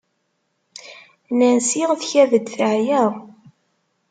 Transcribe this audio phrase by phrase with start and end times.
[1.37, 3.03] Nancy tkad-d teɛya.